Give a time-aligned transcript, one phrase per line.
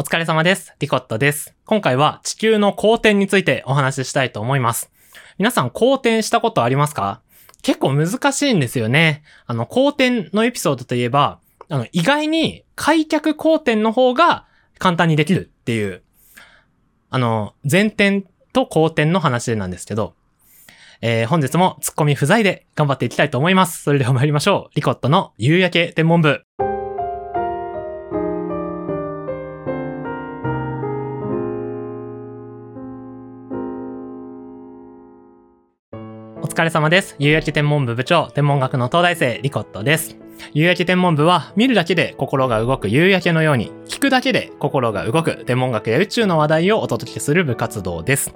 [0.00, 0.74] お疲れ様です。
[0.78, 1.54] リコットです。
[1.66, 4.90] 今回は地球の公転についてお話ししたいと思います。
[5.36, 7.20] 皆さん公転したことありますか？
[7.60, 9.22] 結構難しいんですよね。
[9.44, 14.46] あの、公転のエピソードといえば、あの、意外に開脚公転の方が
[14.78, 16.02] 簡単にできるっていう、
[17.10, 18.24] あの、前転
[18.54, 20.14] と後転の話なんですけど、
[21.02, 23.82] えー、本日もツッコミ不在で頑張っていきたいと思います。
[23.82, 24.74] それでは参りましょう。
[24.76, 26.42] リコットの夕焼け天文部。
[36.50, 37.14] 疲れ様です。
[37.20, 40.16] 夕焼け天文部部長、天文学の東大生、リコットです。
[40.52, 48.34] 夕焼け天文部は、見るだけで心が動く夕焼けのように、聞くだけで心が動く天文学や宇宙の話題をお届けする部活動です。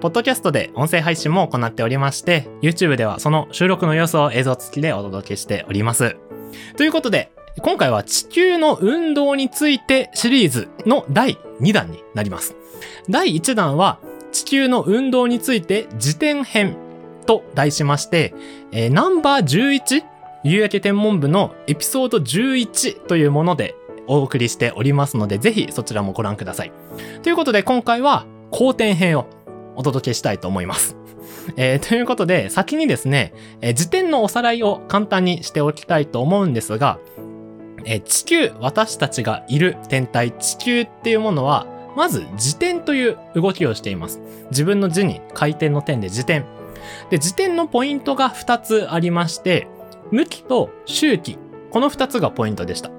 [0.00, 6.16] ポッドキャストで音声配信も行っておりまして、YouTube ではその収録の様子を映像付きでお届けしております。
[6.78, 12.56] ということで、今回は地球の運動についてシリーズの第2弾になります。
[13.10, 13.98] 第1弾は、
[14.32, 16.76] 地球の運動について辞典編
[17.30, 18.34] と題しまして、
[18.72, 20.02] えーナンバー 11?
[20.42, 23.76] 夕焼け天文部のエピソード11というもので
[24.08, 26.72] お送りしておりますので、ぜひそちらもご覧ください。
[27.22, 29.26] ということで今回は後転編を
[29.76, 30.96] お届けしたいと思います。
[31.56, 36.98] えーということで、先にですね、えー辞典のおさらいを簡単にしておきたいと思うんですが、
[37.84, 44.20] えー地球、私たちがいる天体地球っていうものは、まず自転という動きをしています。
[44.50, 46.40] 自分の字に回転の点で自転。
[47.10, 49.68] で、自転のポイントが2つありまして、
[50.10, 51.38] 向きと周期。
[51.70, 52.90] この2つがポイントでした。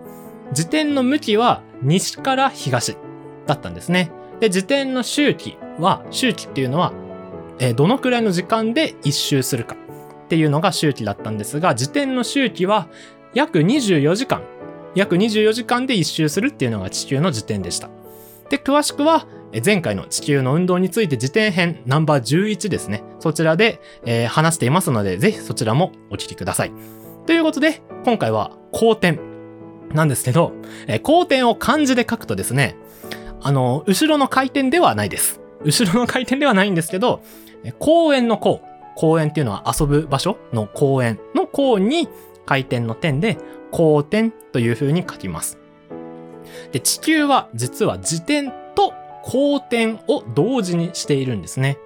[0.52, 2.98] 自転の向きは西から東
[3.48, 4.12] だったんですね。
[4.40, 6.94] で、自転の周期は、周期っていうのは、
[7.60, 9.76] えどのくらいの時間で一周するか
[10.26, 12.88] っていうのが周期だったんですが、自転の周期は
[13.34, 14.42] 約24時間。
[14.96, 17.90] 約24時間で一周するっていうのが地球の自転でした。
[18.52, 19.28] で、詳しくは、
[19.66, 23.02] 前回の地球の運動について辞典編ナンバー11ですね。
[23.20, 26.72] そちらで、えー話していますので、ぜひそちらもお聞きください。
[27.26, 29.20] ということで、今回は後転
[29.94, 30.52] なんですけど、
[30.88, 32.76] えー後転を漢字で書くとですね、
[33.42, 35.40] あの、後ろの回転ではないです。
[35.64, 37.22] 後ろの回転ではないんですけど、
[37.80, 38.62] 公園の公。
[38.98, 42.10] 公園っていうのは遊ぶ場所の公園の公に
[42.46, 43.38] 回転の点で、
[43.72, 45.61] 後転という風に書きます。
[46.72, 51.78] で、地球は実は自転と公転を同時にしているんですね。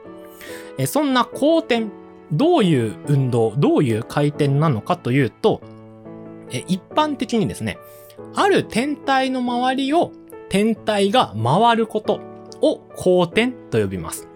[0.78, 1.88] えそんな公転、
[2.31, 5.62] どういう運動、どういう回転なのかというと、
[6.52, 7.78] え一般的にですね、
[8.36, 10.12] ある天体の周りを
[10.50, 12.20] 天体が回ること
[12.62, 14.28] を公転と呼びます。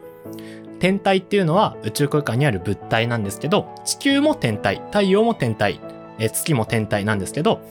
[0.79, 5.79] 天体っていうのは宇宙空間にある物体なんですけど、地球も天体、太陽も天体、
[6.19, 7.61] え月も天体なんですけど、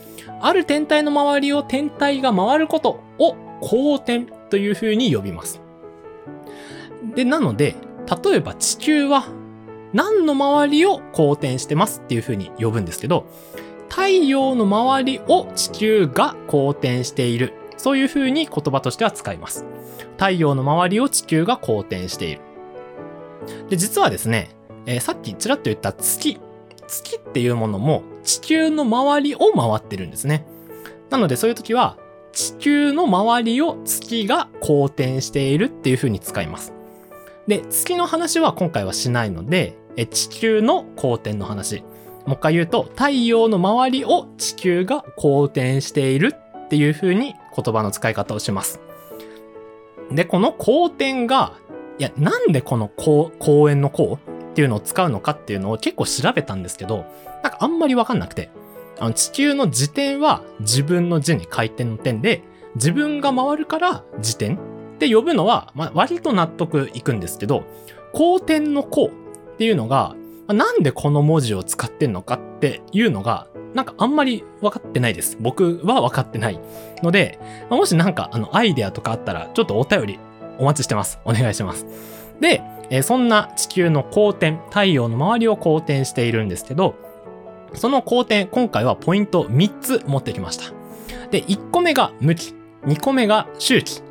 [0.41, 5.61] ある天体の周りを天体が回ることを公転という風に呼びます。
[7.15, 7.75] で、なので、
[8.23, 9.25] 例えば地球は
[9.93, 13.27] 何の周りを公転してますっていう風に呼ぶんですけど、
[13.89, 17.53] 太陽の周りを地球が公転している。
[17.77, 19.65] そういう風に言葉としては使います。
[20.17, 22.41] 太陽の周りを地球が公転している。
[23.69, 24.49] で、実はですね、
[24.85, 26.39] えーさっきちらっと言った月。
[26.89, 30.45] 月っていうものも地球の周りを回ってるんですね。
[31.09, 31.97] なのでそういう時は
[32.31, 36.73] 地球の周りを月が公転しているっていう風に使います。
[37.47, 41.83] で、月の話は今回はしないので、え地球の公転の話。
[42.25, 46.35] もう一回言うと、太陽の周りを地球が公転している
[46.65, 48.79] っていう風に言葉の使い方をします。
[50.11, 51.53] で、この公転が、
[51.97, 54.19] いや、なんでこの公公園の公？
[54.59, 57.05] っていうのを使うのかっていうのを結構調べたんですけど、
[57.43, 58.49] なんかあんまりわかんなくて。
[58.99, 62.43] あの地球の自転は自分の字に回転の点で、
[62.75, 64.57] 自分が回るから自転っ
[64.99, 67.63] て呼ぶのは、まあ、割と納得いくんですけど、
[68.11, 75.37] 公転の公っていうのが、まなんでこの文字を使ってんのかっていうのが、なんかあんまり分かってないです。
[75.39, 76.59] 僕は分かってない
[77.01, 77.39] ので、
[77.69, 80.19] まもしなんかあのアイデアとかあったら、ちょっとお便り
[80.57, 81.19] お待ちしてます。
[81.23, 81.85] お願いします。
[82.41, 86.95] で、えーそんな地球の公転、太陽の周りを公転しているんですけど、
[87.73, 90.73] その公転、今回はポイント3つ持ってきました。
[91.29, 92.55] で、1個目が向き、
[92.85, 94.01] 2個目が周期。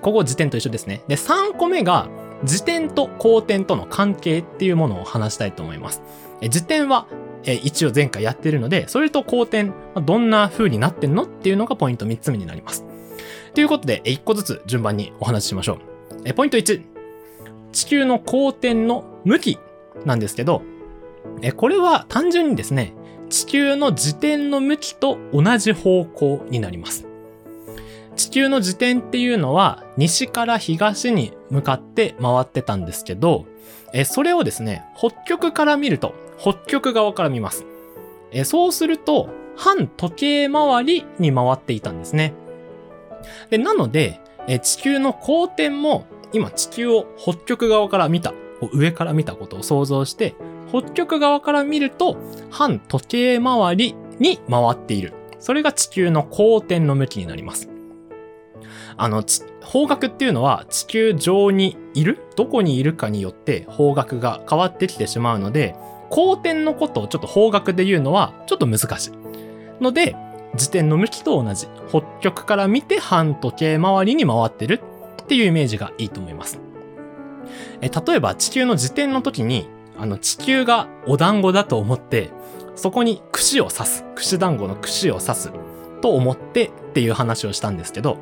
[0.00, 1.02] ここ時点と一緒ですね。
[1.08, 2.08] で、3個目が
[2.44, 6.02] 時点と公転との関係っていうものを話したいと思います。
[6.48, 7.06] 時点は、
[7.44, 9.70] 一応前回やってるので、それと公転、
[10.04, 12.84] どんな風になってんのっていうのがポイント3つ目になります。
[13.54, 15.78] ということで、1個ずつ順番にお話ししましょ
[16.24, 16.32] う。
[16.32, 16.95] ポイント1。
[17.76, 19.58] 地球の公転の向き
[20.06, 20.62] なんですけど、
[21.42, 22.94] えこれは単純にですね、
[23.28, 27.06] 地球の自転の向きと同じ方向になります。
[28.16, 33.44] 地球の自転っていうのは西から東に向かって回ってたんですけど、
[33.92, 37.66] えそれをですね、北極から見ると、北極側から見ます。
[38.32, 42.32] えそうすると、反時計回りに回っていたんですね。
[43.50, 44.18] で、なので、
[44.48, 46.06] え地球の公転も、
[46.36, 48.34] 今地球を北極側から見た、
[48.72, 50.34] 上から見たことを想像して、
[50.68, 52.18] 北極側から見ると、
[52.50, 55.14] 反時計回りに回っている。
[55.38, 57.70] それが地球の公転の向きになります。
[58.98, 59.24] あの、
[59.62, 65.74] 方角っていうのは地球上にいるどこにいるかによって方角が変わってきてしまうので、
[66.10, 69.12] 公転のことをちょっと方角で言うのはちょっと難しい。
[69.82, 70.14] ので、
[70.52, 71.66] 自転の向きと同じ。
[71.88, 74.80] 北極から見て反時計回りに回ってる
[75.26, 76.60] っていうイメージがいいと思います。
[77.80, 79.68] え例えば地球の自転の時に、
[79.98, 82.30] あの地球がお団子だと思って、
[82.76, 84.04] そこに串を刺す。
[84.14, 85.52] 串団子の串を刺す。
[86.00, 88.18] と思ってっていう話をしたんですけど、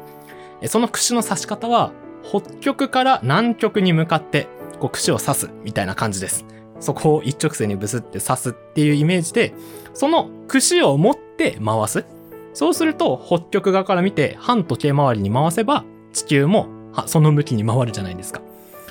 [0.66, 1.92] その串の刺し方は、
[2.22, 4.46] 北極から南極に向かって、
[4.80, 6.46] こう串を刺すみたいな感じです。
[6.80, 9.52] そこを一直線にブスって刺すっていうイメージで、
[9.92, 12.06] その串を持って回す。
[12.54, 16.68] そうすると、北極側から見て反時計回りに回せば、地球も
[17.06, 18.40] その向きに回るじゃないですか。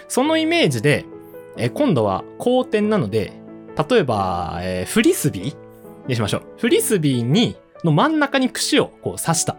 [0.07, 1.05] そのイメージで、
[1.57, 3.33] え今度は公転なので、
[3.89, 5.55] 例えば、えー、フリスビー
[6.07, 6.43] にしましょう。
[6.57, 9.57] フリスビーに、の真ん中に串をこう刺した。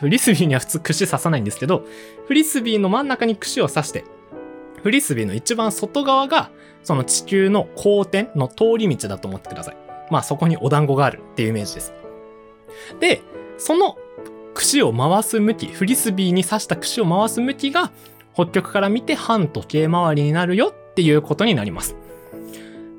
[0.00, 1.84] フリスビーには普通串刺さないんですけど、
[2.26, 4.04] フリスビーの真ん中に串を刺して、
[4.82, 6.50] フリスビーの一番外側が、
[6.82, 9.76] その地球の公転の通り道だと思ってください。
[10.10, 11.94] まあそこにお団子があるっていうイメージです。
[13.00, 13.22] で、
[13.56, 13.96] その
[14.54, 17.90] 串を回す向き、フリスビーに刺した串を回す向きが、
[18.34, 21.96] 北極から見て反時計回りになるよっていうことになります。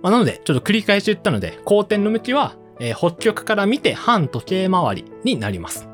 [0.02, 5.88] まあ、なので、ちょっと繰り返し言ったので、公転の向きは、えー、北極から見て反時計回りになります。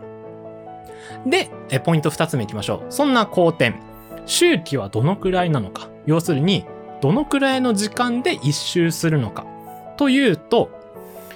[1.26, 2.92] で、えポイント2つ目いきましょう。
[2.92, 3.76] そんな公転。
[4.26, 5.90] 周期はどのくらいなのか。
[6.06, 6.66] 要するに、
[7.02, 9.46] どのくらいの時間で一周するのか。
[9.98, 10.70] というと、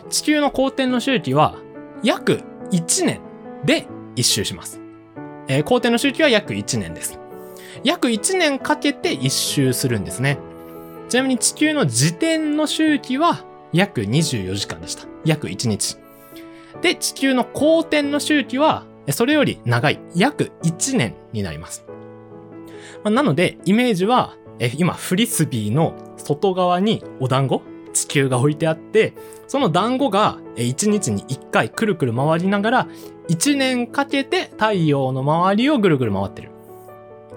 [0.10, 1.56] 地球の公転の周期は
[2.04, 2.42] 約
[2.72, 3.22] 1年
[3.64, 4.82] で一周します。
[5.48, 7.20] えー、公転の周期は約1年です。
[7.84, 10.40] 約1年かけて一周するんですね。
[11.10, 15.08] ちなみに地球の自転の周期は約24時間でした。
[15.24, 15.98] 約1日。
[16.82, 21.86] で、地球の公転の周期はそれより長い、約1年になります。
[23.04, 27.62] まあ、なので、イメージは、え今、フリスビーの外側にお団子
[27.94, 29.14] 地球が置いてあって、
[29.48, 32.88] その団子が1日に1回くるくる回りながら、
[33.30, 36.52] 1年かけて太陽の周りをぐるぐる回ってる。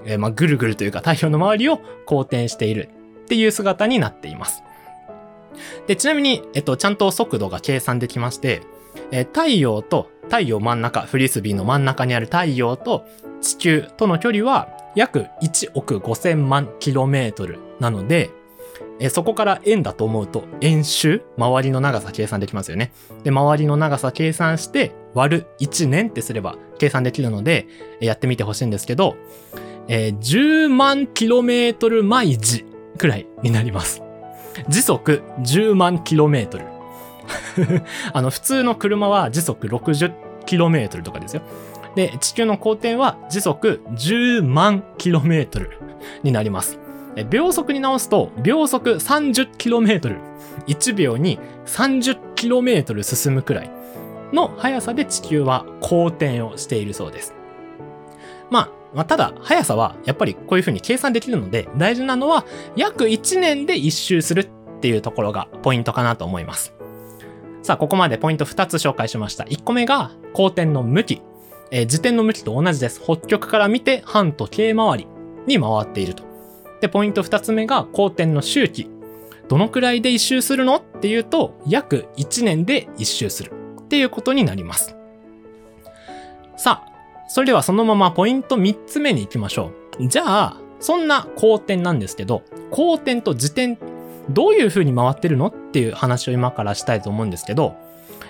[0.04, 2.88] えー、まあ、ぐるぐるというか太陽の周りを公転している
[3.24, 4.62] っていう姿になっています。
[5.86, 8.62] で、ちなみに、えっと、ちゃんと速度が計算できまして、
[9.10, 13.06] えー、太陽と太陽真ん中、フリスビーの真ん中にある太陽と
[13.40, 18.30] 地球との距離は約1億5000万キロメートルなので、
[19.00, 22.92] えそこから円だと思うと円周周りの長さ計算できますよね。
[23.22, 27.66] で、周りの長さ計算して割る1年ってすれば計算できるので、
[28.00, 29.16] やってみてほしいんですけど、
[29.88, 32.64] えー、10万キロメートル毎時
[32.98, 34.02] くらいになります。
[34.68, 36.64] 時速10万キロメートル。
[38.12, 41.42] あの、普通の車は時速 60km とかですよ。
[41.96, 45.68] で、地球の公転は時速10万 km
[46.22, 46.78] になります。
[47.30, 50.16] 秒速に直すと、秒速 30km。
[50.68, 53.70] 1秒に 30km 進むくらい
[54.32, 57.34] の速さで地球は公転をしているそうです。
[58.50, 62.44] まあ、まあ、ただ、速さはやっぱりこういう風に計算できるので、大事なのは
[62.76, 66.74] 約1年で1周するっていうところがポイントかなと思います。
[67.62, 69.44] さあ、ここまでポイント2つ紹介しました。
[69.44, 71.22] 1個目が、公転の向き。
[71.70, 73.00] えー、自転の向きと同じです。
[73.02, 75.06] 北極から見て半時計回り
[75.46, 76.22] に回っていると。
[76.80, 78.88] で、ポイント2つ目が、公転の周期。
[79.48, 80.76] どのくらいで一周するの？
[80.76, 83.52] っていうと、約1年で一周する。
[83.88, 84.94] っていうことになります。
[86.58, 86.92] さあ、
[87.26, 90.08] それではそのままポイント3つ目に行きましょう。
[90.08, 93.78] じゃあ、そんな公転なんですけど、公転と自転
[94.28, 97.76] どういう風に回ってるのっていう話を今からしたいと思うんですけど、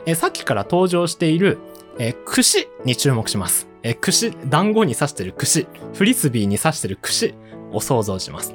[0.07, 1.59] えさっきから登場している、
[1.99, 3.67] え串に注目します。
[3.83, 7.35] え串、団子に刺してる串、フリスビーに刺してる串
[7.73, 8.55] を想像します。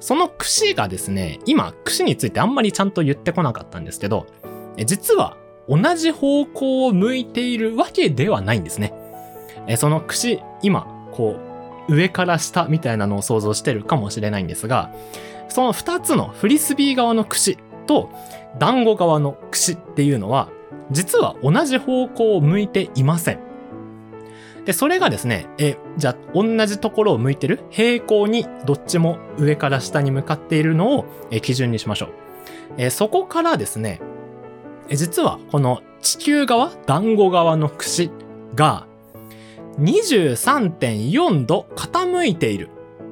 [0.00, 4.26] その串がですね、今、串についてあんまりちゃんと言ってこなかったんですけど、
[4.76, 5.36] え実は
[5.70, 8.92] 同じ方向を向いているわけではないんですね。
[9.68, 11.36] えその串、今、こ
[11.88, 14.90] う、上から下みたいなのを想像してるかもしれないんですが、
[15.48, 18.10] その2つのフリスビー側の串と
[18.58, 20.48] 団子側の串っていうのは、
[20.90, 23.38] 実は同じ方向を向いていません。
[24.64, 31.06] で、それがですね、え、じゃあ、同じところを向いてる平行にどっちも上から下に向かっているのを、
[31.42, 32.08] 基準にしましょう。
[32.76, 34.00] えそこからですね、
[34.96, 38.10] 実はこの地球側、団子側の串
[38.54, 38.86] が
[39.78, 42.70] 23.4度傾いている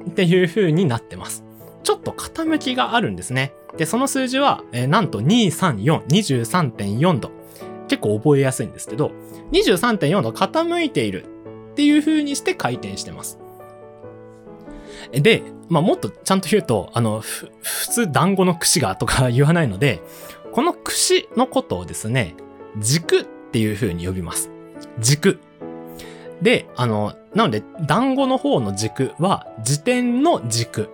[0.09, 1.43] っていう風になってます。
[1.83, 3.53] ちょっと傾きがあるんですね。
[3.77, 7.31] で、その数字は、えー、なんと234、23.4度。
[7.87, 9.11] 結構覚えやすいんですけど、
[9.51, 11.25] 23.4度傾いている
[11.71, 13.39] っていう風にして回転してます。
[15.11, 17.49] で、まあ、もっとちゃんと言うと、あの、普
[17.89, 20.01] 通団子の串がとか言わないので、
[20.51, 22.35] この串のことをですね、
[22.77, 24.49] 軸っていう風に呼びます。
[24.99, 25.39] 軸。
[26.41, 30.89] で、あの、なので、団子の方の軸は、自転の軸。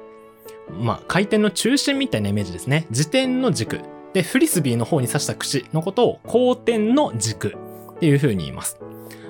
[0.80, 2.88] まあ、回転の中心みたいなイメージですね。
[2.90, 3.82] 自転の軸。
[4.14, 7.56] で、フリスビーの方に刺した串のことを、後転の軸
[7.96, 8.80] っていう風に言います。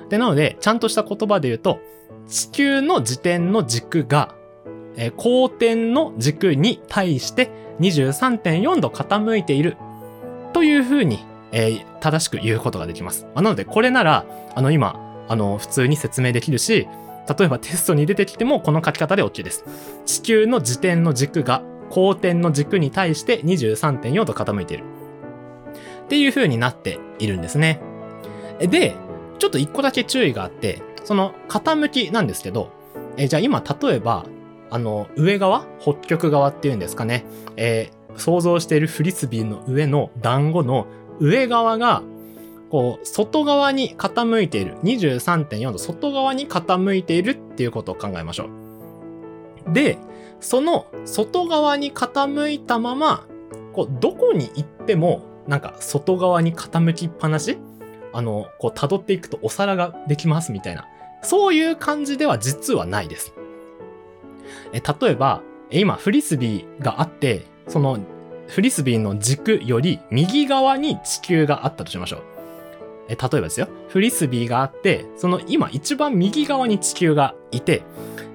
[0.08, 1.80] で、なので、ちゃんとした言葉で言うと、
[2.28, 4.34] 地球の自転の軸が、
[4.96, 9.76] えー、後転の軸に対して23.4度傾いている
[10.56, 11.22] という風に、
[11.52, 13.26] えー、正しく言うことができます。
[13.34, 14.96] ま、なので、これなら、あの、今、
[15.28, 16.88] あの、普通に説明できるし、
[17.38, 19.66] 例えばテストに出てきてもこの書き方で OK です。
[20.06, 24.84] 地球の自転の軸が公転の軸に対して23.4度傾いている。
[26.04, 27.82] っていう風になっているんですね。
[28.58, 28.94] で、
[29.38, 32.72] ちょっと一個だけ注意があって、その傾きなんですけど、
[33.18, 34.24] えじゃあ今例えば、
[34.70, 35.66] あの、上側？
[35.80, 37.26] 北極側っていうんですかね。
[37.56, 40.86] えー、想像しているフリスビーの上の団子の
[41.20, 42.02] 上側が
[42.68, 44.76] こう、外側に傾いている。
[44.82, 48.48] 23.4度、外側に傾いているっていうことを考えましょ
[49.68, 49.72] う。
[49.72, 49.98] で、
[50.40, 53.24] その外側に傾いたまま、
[53.72, 57.56] こう、どこに行っても、なんか外側に傾きっぱなし？
[58.12, 60.86] あの、こう、辿っていくとお皿ができますみたいな。
[61.22, 63.32] そういう感じでは実はないです。
[64.72, 67.98] え、例えば、今、フリスビーがあって、その、
[68.46, 72.22] フリスビーの軸より右側に地球があったとしましょう。
[73.08, 77.82] え例えばですよ、フリスビーがあって、その今一番右側に地球がいて、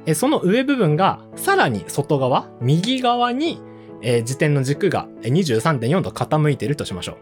[0.05, 3.61] えその上部分がさらに外側、右側に、
[4.01, 7.17] え、自転の軸が23.4度傾いているとしましょ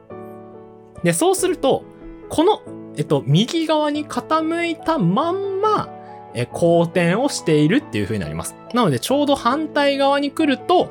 [1.01, 1.05] う。
[1.05, 1.83] で、そうすると、
[2.29, 2.61] この、
[2.95, 5.89] えっと、右側に傾いたまんま、
[6.35, 8.55] え公転をしているっていう風になります。
[8.73, 10.89] なので、ちょうど反対側に来ると、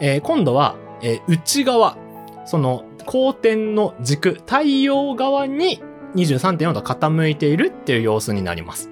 [0.00, 1.96] えー、今度は、えー、内側、
[2.44, 5.80] その、公転の軸、太陽側に
[6.14, 8.90] 23.4度傾いているっていう様子になります。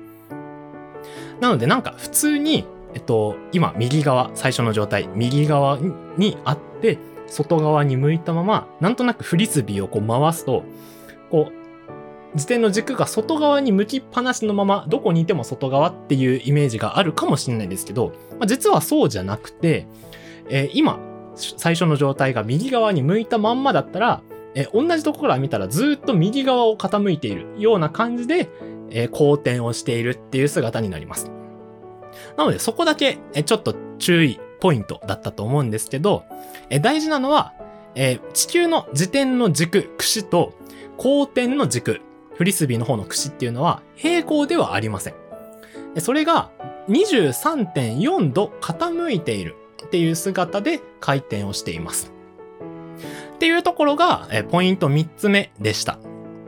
[1.40, 5.78] なのでなんか普通に、えっと、今右側、最初の状態、右側
[6.16, 10.62] にあって、外側に向いたまま、なんとなくフリスビーをこう回すと、
[11.30, 11.64] こう、
[12.34, 19.86] 自転の軸が外側に向きっぱなしのまま、どこにいても外側っていうイメージがあるかもしれないですけど、まあ、実はそうじゃなくて、
[20.48, 20.98] えー、今、
[21.34, 24.22] 最初の状態が右側に向いたまんまだったら、
[24.54, 28.48] え同じところから見たらずっと右側を傾いているような感じで、
[28.90, 31.30] え好転をしているっていう姿になります。
[32.36, 36.24] なのでそこだけ、えちょっと注意ポイントだったと思うんですけど、
[36.70, 37.52] え大事なのは、
[37.96, 40.54] え地球の自転の軸、串と
[40.96, 42.00] 公転の軸、
[42.36, 45.14] フリスビーの方の串っていうのは平行ではありません。
[45.98, 46.50] それが
[46.88, 52.12] 23.4度傾いているっていう姿で回転をしています。
[53.34, 55.98] っていうところが、えポイント3つ目でした。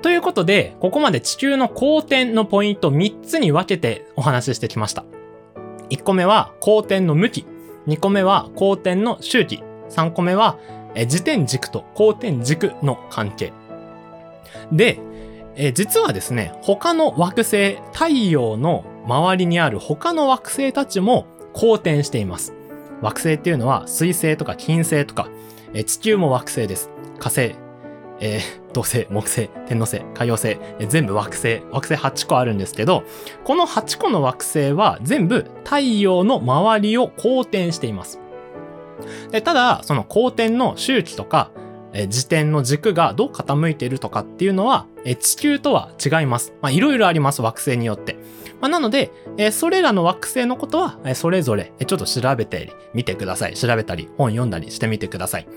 [0.03, 5.05] ということで、ここまで地球の公転のポイント3つに分けてお話ししてきました。
[5.91, 7.47] 1個目は公転の向き。
[7.87, 9.63] 2個目は公転の周期。
[9.91, 10.59] 3個目は、
[10.95, 13.53] え自転軸と公転軸の関係。
[14.73, 14.99] で、
[15.57, 22.56] え実はですね、他の惑星、太陽の周りにある他の惑星たちも公転しています。
[23.03, 25.29] 惑星っていうのは水星とか金星とか
[25.77, 26.91] え地球も惑星です。
[27.19, 27.55] 火星、
[28.21, 33.05] えー、土星、木星、天王星、海洋星、えー、全部惑星、惑星8個あるんですけど、
[33.45, 38.21] この8個の惑星は全部太陽の周りを公転しています。
[39.31, 41.51] でただ、その公転の周期とか、
[41.93, 46.55] えー、自転の軸がどう傾いているとかっていうのは、えー、地球とは違います。
[46.63, 48.17] まあ、いろいろあります、惑星によって。
[48.61, 53.55] まあ、なので、え、それらの惑星のことは、え、それぞれ、え、ちょっと調べてみてください。
[53.55, 55.49] 調べたり、本読んだりしてみてください。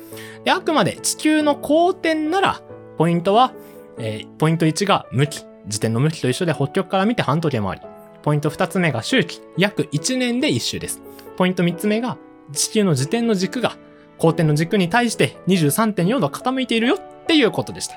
[0.44, 2.62] であくまで地球の公転なら、
[2.98, 3.53] ポイントは、
[3.98, 5.46] え、ポイント1が向き。
[5.65, 7.82] 自転の向きと一緒で北極から見て半時計回り。
[8.22, 9.41] ポイント2つ目が周期。
[9.58, 11.01] 約1年で1周です。
[11.38, 12.18] ポイント3つ目が
[12.51, 13.77] 地球の自転の軸が
[14.18, 17.95] 公転の軸に対して23.4度傾いているよっていうことでした。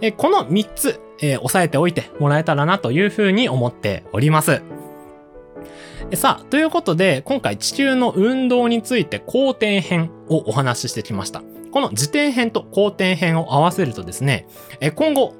[0.00, 4.62] えこの3つ、えー、押さえておいてもらえたらなというふうに思っております。
[6.14, 11.42] さあ、ということで、今回地球の運動について後転編をお話ししてきました。
[11.70, 14.46] この自転編と後転編を合わせるとですね、
[14.80, 15.34] え今後、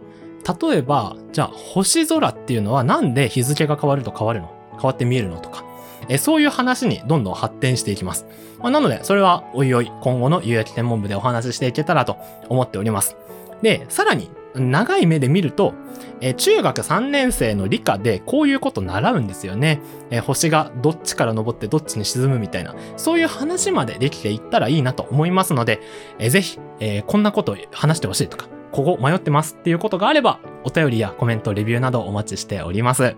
[0.61, 4.53] 例えば、じゃあ星空っていうのはなんで日付が変わると変わるの？
[4.73, 5.65] 変わって見えるのとか、
[6.11, 8.27] えそういう話にどんどん発展していきます。
[8.59, 12.17] まあ、なので、それはおいおい今後の有益天文部でお話ししていけたらと
[12.49, 13.17] 思っております。
[13.63, 15.75] で、さらに長い目で見ると、
[16.21, 25.81] え中学3年生の理科でこういうこと習うんですよね、え星がどっちから昇ってどっちに沈むみたいな、そういう話までできていったらいいなと思いますので、
[26.19, 33.15] えー、ぜひ、えー、こんなことを話してほしいとか、ここ迷ってますっていうことがあれば、お便りやコメント、レビューなどお待ちしております。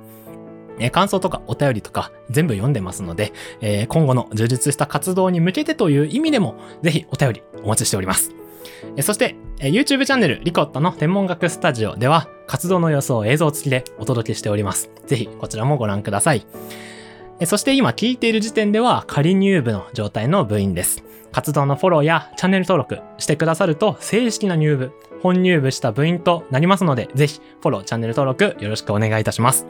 [0.80, 8.43] え感想とかお便りとか全部読んでますので、え、今後の充実した活動に向けてという意味でも、ぜひお便りお待ちしております。
[9.00, 14.90] そして、YouTube チャンネルリコットの天文学スタジオでは活動の様子を映像付きでお届けしております。
[15.06, 16.46] ぜひこちらもご覧ください。
[17.46, 21.02] そして今聞いている時点では仮入部の状態の部員です。
[21.32, 29.66] 活動のフォローやチャンネル登録してくださると正式な入部、本入部した部員となりますので、ぜひフォロー、チャンネル登録よろしくお願いいたします。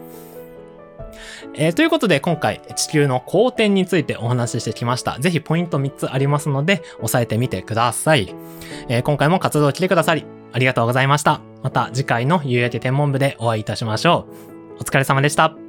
[1.57, 5.19] えー、ということで今回地球の公転についてお話ししてきました。
[5.19, 8.35] ぜひポイント3つありますので押さえてみてください。
[8.89, 11.41] えー、今回も活動来てくださりありがとうございました。
[11.63, 14.27] また次回の夕焼け天文部でお会いいたしましょ
[14.79, 14.81] う。
[14.81, 15.64] お疲れ様でした。